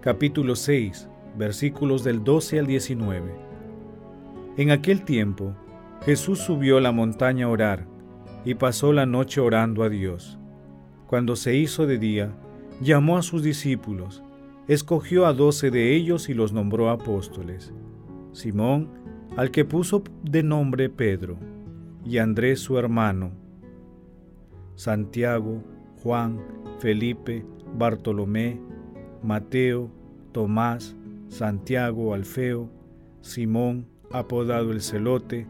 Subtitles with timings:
[0.00, 3.34] capítulo 6, versículos del 12 al 19.
[4.56, 5.54] En aquel tiempo,
[6.06, 7.86] Jesús subió a la montaña a orar
[8.46, 10.38] y pasó la noche orando a Dios.
[11.06, 12.32] Cuando se hizo de día,
[12.80, 14.22] llamó a sus discípulos,
[14.68, 17.74] escogió a doce de ellos y los nombró apóstoles.
[18.32, 18.88] Simón,
[19.36, 21.36] al que puso de nombre Pedro,
[22.06, 23.32] y Andrés su hermano,
[24.76, 25.62] Santiago,
[26.02, 26.40] Juan,
[26.78, 27.44] Felipe,
[27.76, 28.69] Bartolomé,
[29.22, 29.90] Mateo,
[30.32, 30.96] Tomás,
[31.28, 32.70] Santiago Alfeo,
[33.20, 35.46] Simón, apodado el celote,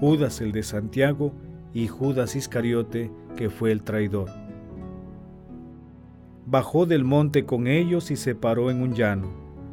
[0.00, 1.32] Judas el de Santiago
[1.72, 4.28] y Judas Iscariote, que fue el traidor.
[6.46, 9.30] Bajó del monte con ellos y se paró en un llano,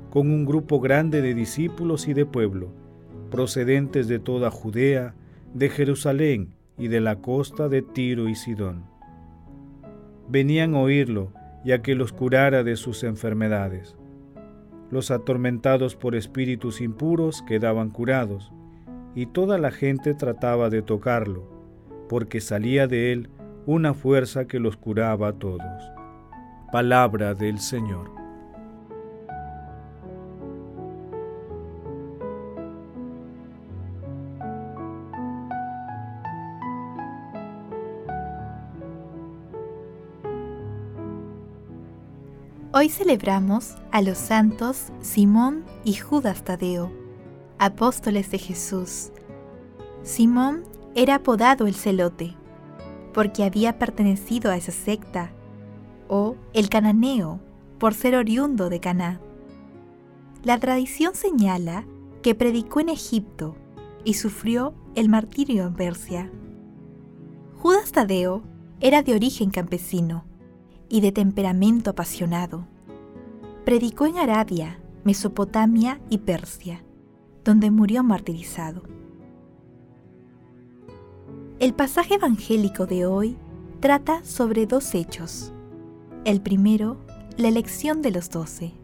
[0.09, 2.69] con un grupo grande de discípulos y de pueblo,
[3.29, 5.15] procedentes de toda Judea,
[5.53, 8.93] de Jerusalén y de la costa de Tiro y Sidón
[10.27, 11.31] venían a oírlo
[11.63, 13.95] y a que los curara de sus enfermedades.
[14.91, 18.51] Los atormentados por espíritus impuros quedaban curados,
[19.15, 21.47] y toda la gente trataba de tocarlo,
[22.09, 23.29] porque salía de él
[23.65, 25.91] una fuerza que los curaba a todos.
[26.71, 28.22] Palabra del Señor.
[42.75, 46.91] Hoy celebramos a los santos Simón y Judas Tadeo,
[47.59, 49.11] apóstoles de Jesús.
[50.01, 50.63] Simón
[50.95, 52.35] era apodado el celote,
[53.13, 55.29] porque había pertenecido a esa secta,
[56.07, 57.39] o el cananeo,
[57.77, 59.21] por ser oriundo de Caná.
[60.43, 61.85] La tradición señala
[62.23, 63.55] que predicó en Egipto
[64.03, 66.31] y sufrió el martirio en Persia.
[67.55, 68.41] Judas Tadeo
[68.79, 70.25] era de origen campesino
[70.93, 72.67] y de temperamento apasionado.
[73.65, 76.85] Predicó en Arabia, Mesopotamia y Persia,
[77.43, 78.83] donde murió martirizado.
[81.59, 83.37] El pasaje evangélico de hoy
[83.79, 85.51] trata sobre dos hechos.
[86.25, 86.99] El primero,
[87.37, 88.75] la elección de los doce,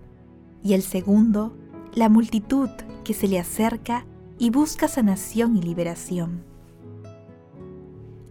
[0.64, 1.56] y el segundo,
[1.94, 2.72] la multitud
[3.04, 4.08] que se le acerca
[4.40, 6.44] y busca sanación y liberación.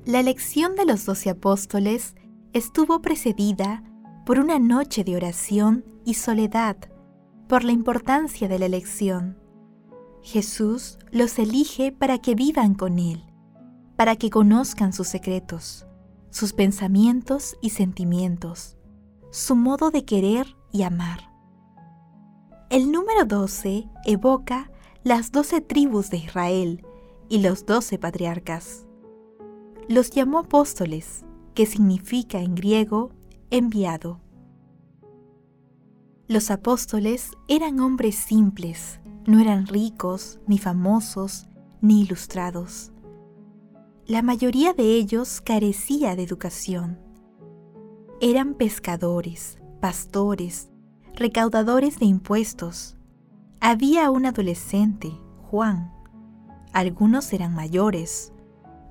[0.05, 2.17] La elección de los doce apóstoles
[2.53, 3.83] estuvo precedida
[4.25, 6.77] por una noche de oración y soledad,
[7.49, 9.39] por la importancia de la elección.
[10.23, 13.25] Jesús los elige para que vivan con Él,
[13.97, 15.87] para que conozcan sus secretos,
[16.31, 18.77] sus pensamientos y sentimientos,
[19.31, 21.31] su modo de querer y amar.
[22.71, 24.71] El número 12 evoca
[25.05, 26.85] las doce tribus de Israel
[27.31, 28.87] y los doce patriarcas.
[29.89, 31.25] Los llamó apóstoles
[31.59, 33.11] que significa en griego
[33.51, 34.21] enviado.
[36.29, 41.49] Los apóstoles eran hombres simples, no eran ricos, ni famosos,
[41.81, 42.93] ni ilustrados.
[44.07, 47.01] La mayoría de ellos carecía de educación.
[48.21, 50.71] Eran pescadores, pastores,
[51.17, 52.97] recaudadores de impuestos.
[53.59, 55.11] Había un adolescente,
[55.51, 55.93] Juan.
[56.73, 58.33] Algunos eran mayores,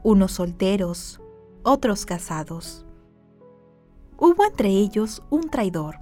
[0.03, 1.21] unos solteros,
[1.67, 2.85] otros casados.
[4.17, 5.99] Hubo entre ellos un traidor,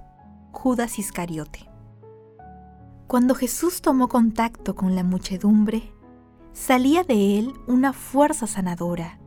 [0.52, 1.68] Judas Iscariote.
[3.08, 5.92] Cuando Jesús tomó contacto con la muchedumbre,
[6.52, 9.18] salía de él una fuerza sanadora.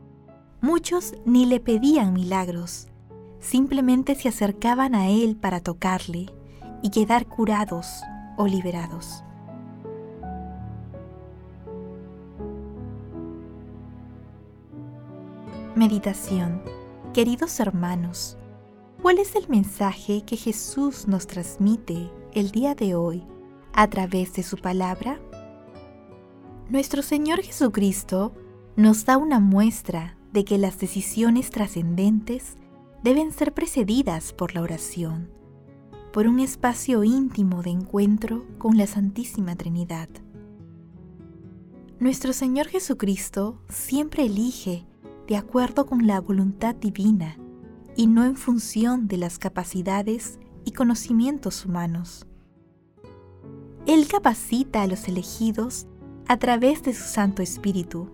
[0.62, 2.88] Muchos ni le pedían milagros,
[3.38, 6.30] simplemente se acercaban a él para tocarle
[6.82, 8.02] y quedar curados
[8.38, 9.24] o liberados.
[15.76, 16.60] Meditación
[17.14, 18.36] Queridos hermanos,
[19.00, 23.24] ¿cuál es el mensaje que Jesús nos transmite el día de hoy
[23.72, 25.20] a través de su palabra?
[26.68, 28.34] Nuestro Señor Jesucristo
[28.74, 32.56] nos da una muestra de que las decisiones trascendentes
[33.04, 35.30] deben ser precedidas por la oración,
[36.12, 40.08] por un espacio íntimo de encuentro con la Santísima Trinidad.
[42.00, 44.89] Nuestro Señor Jesucristo siempre elige
[45.30, 47.36] de acuerdo con la voluntad divina
[47.94, 52.26] y no en función de las capacidades y conocimientos humanos.
[53.86, 55.86] Él capacita a los elegidos
[56.26, 58.10] a través de su Santo Espíritu.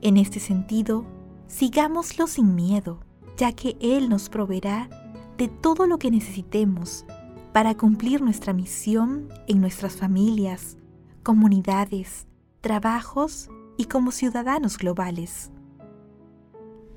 [0.00, 1.04] En este sentido,
[1.46, 3.00] sigámoslo sin miedo,
[3.36, 4.88] ya que Él nos proveerá
[5.36, 7.04] de todo lo que necesitemos
[7.52, 10.78] para cumplir nuestra misión en nuestras familias,
[11.22, 12.26] comunidades,
[12.62, 15.50] trabajos y como ciudadanos globales.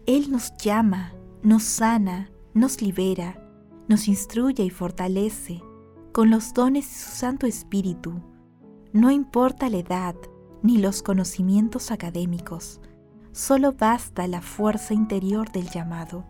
[0.09, 1.13] Él nos llama,
[1.43, 3.47] nos sana, nos libera,
[3.87, 5.61] nos instruye y fortalece
[6.13, 8.19] con los dones de su Santo Espíritu,
[8.91, 10.15] no importa la edad
[10.63, 12.81] ni los conocimientos académicos,
[13.33, 16.25] solo basta la fuerza interior del llamado.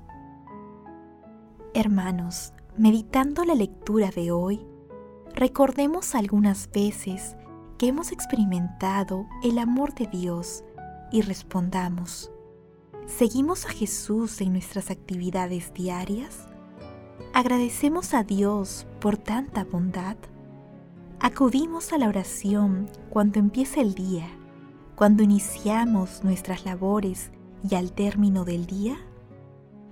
[1.74, 4.60] Hermanos, meditando la lectura de hoy,
[5.36, 7.38] recordemos algunas veces
[7.78, 10.66] que hemos experimentado el amor de Dios
[11.14, 12.30] y respondamos,
[13.18, 16.48] ¿seguimos a Jesús en nuestras actividades diarias?
[17.34, 20.16] ¿Agradecemos a Dios por tanta bondad?
[21.20, 24.28] ¿Acudimos a la oración cuando empieza el día,
[24.96, 27.32] cuando iniciamos nuestras labores
[27.70, 28.98] y al término del día?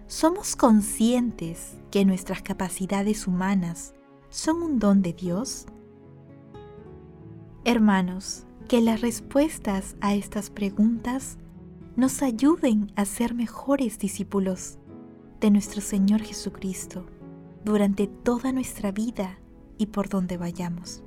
[0.08, 3.94] ¿Somos conscientes que nuestras capacidades humanas
[4.30, 5.66] son un don de Dios?
[7.66, 11.38] Hermanos, que las respuestas a estas preguntas
[11.97, 14.77] nos ayuden a ser mejores discípulos
[15.41, 17.07] de nuestro Señor Jesucristo
[17.65, 19.39] durante toda nuestra vida
[19.79, 21.01] y por donde vayamos.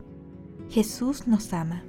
[0.68, 1.84] Jesús nos ama.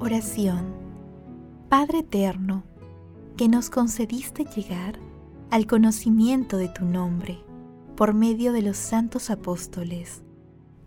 [0.00, 0.74] Oración.
[1.68, 2.64] Padre eterno,
[3.36, 4.98] que nos concediste llegar
[5.50, 7.40] al conocimiento de tu nombre
[7.94, 10.22] por medio de los santos apóstoles,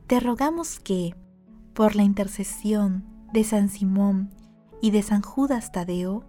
[0.09, 1.13] te rogamos que,
[1.75, 4.31] por la intercesión de San Simón
[4.81, 6.25] y de San Judas Tadeo,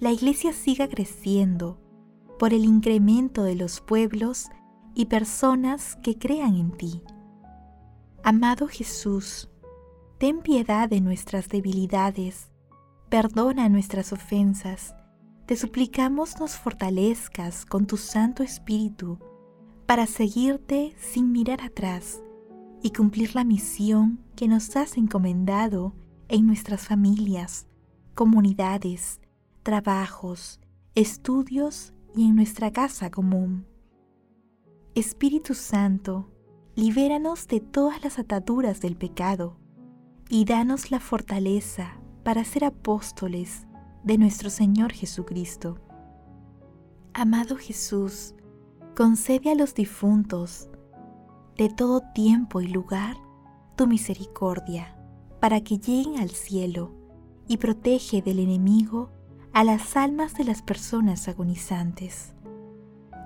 [0.00, 1.78] la Iglesia siga creciendo
[2.36, 4.48] por el incremento de los pueblos
[4.96, 7.00] y personas que crean en ti.
[8.24, 9.48] Amado Jesús,
[10.18, 12.50] ten piedad de nuestras debilidades,
[13.08, 14.96] perdona nuestras ofensas,
[15.46, 19.20] te suplicamos nos fortalezcas con tu Santo Espíritu
[19.86, 22.20] para seguirte sin mirar atrás
[22.82, 25.94] y cumplir la misión que nos has encomendado
[26.28, 27.66] en nuestras familias,
[28.14, 29.20] comunidades,
[29.62, 30.60] trabajos,
[30.94, 33.66] estudios y en nuestra casa común.
[34.94, 36.28] Espíritu Santo,
[36.74, 39.56] libéranos de todas las ataduras del pecado
[40.28, 43.66] y danos la fortaleza para ser apóstoles
[44.04, 45.78] de nuestro Señor Jesucristo.
[47.14, 48.34] Amado Jesús,
[48.96, 50.68] concede a los difuntos
[51.56, 53.16] de todo tiempo y lugar
[53.76, 54.96] tu misericordia,
[55.40, 56.92] para que lleguen al cielo
[57.48, 59.10] y protege del enemigo
[59.52, 62.34] a las almas de las personas agonizantes.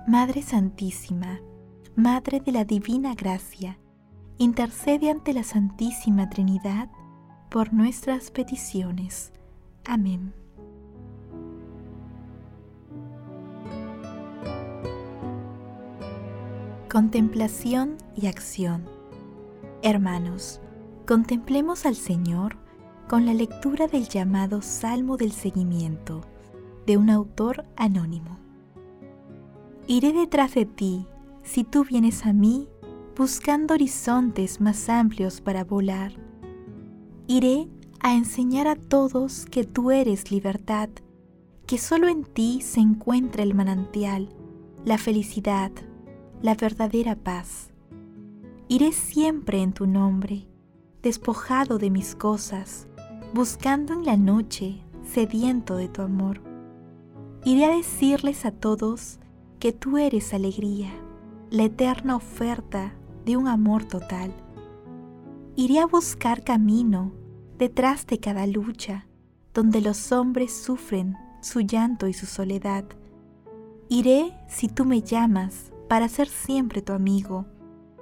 [0.07, 1.39] Madre Santísima,
[1.95, 3.79] Madre de la Divina Gracia,
[4.37, 6.89] intercede ante la Santísima Trinidad
[7.49, 9.31] por nuestras peticiones.
[9.85, 10.33] Amén.
[16.97, 18.83] Contemplación y acción.
[19.83, 20.59] Hermanos,
[21.05, 22.57] contemplemos al Señor
[23.07, 26.21] con la lectura del llamado Salmo del Seguimiento
[26.87, 28.39] de un autor anónimo.
[29.85, 31.05] Iré detrás de ti
[31.43, 32.67] si tú vienes a mí
[33.15, 36.13] buscando horizontes más amplios para volar.
[37.27, 37.67] Iré
[37.99, 40.89] a enseñar a todos que tú eres libertad,
[41.67, 44.29] que solo en ti se encuentra el manantial,
[44.83, 45.71] la felicidad,
[46.41, 47.71] la verdadera paz.
[48.67, 50.47] Iré siempre en tu nombre,
[51.01, 52.87] despojado de mis cosas,
[53.33, 56.41] buscando en la noche, sediento de tu amor.
[57.43, 59.19] Iré a decirles a todos
[59.59, 60.91] que tú eres alegría,
[61.49, 62.93] la eterna oferta
[63.25, 64.33] de un amor total.
[65.55, 67.13] Iré a buscar camino
[67.57, 69.07] detrás de cada lucha,
[69.53, 72.85] donde los hombres sufren su llanto y su soledad.
[73.89, 77.45] Iré si tú me llamas para ser siempre tu amigo,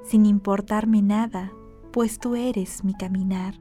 [0.04, 1.51] sin importarme nada,
[1.92, 3.60] pues tú eres mi caminar.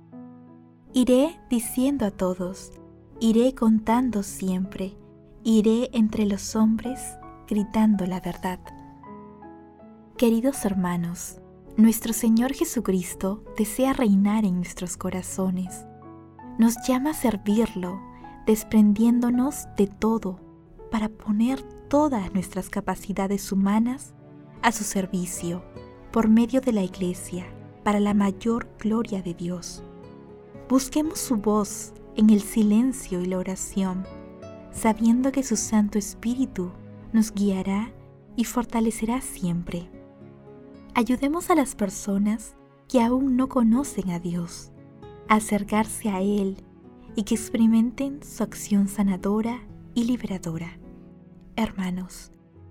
[0.93, 2.73] Iré diciendo a todos,
[3.21, 4.97] iré contando siempre,
[5.43, 7.01] iré entre los hombres
[7.47, 8.61] gritando la verdad.
[10.17, 11.41] Queridos hermanos,
[11.77, 15.87] Nuestro Señor Jesucristo desea reinar en nuestros corazones.
[16.57, 18.01] Nos llama a servirlo,
[18.47, 20.39] desprendiéndonos de todo
[20.93, 24.14] para poner todas nuestras capacidades humanas
[24.65, 25.63] a su servicio
[26.11, 27.47] por medio de la Iglesia
[27.85, 29.85] para la mayor gloria de Dios.
[30.71, 34.07] Busquemos su voz en el silencio y la oración,
[34.73, 36.73] sabiendo que su Santo Espíritu
[37.13, 37.93] nos guiará
[38.37, 39.91] y fortalecerá siempre.
[40.95, 42.57] Ayudemos a las personas
[42.89, 44.73] que aún no conocen a Dios
[45.29, 46.65] a acercarse a Él
[47.15, 49.61] y que experimenten su acción sanadora
[49.95, 50.79] y liberadora.
[51.55, 52.33] Hermanos,